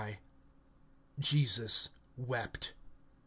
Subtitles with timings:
[1.19, 2.73] (35)Jesus wept.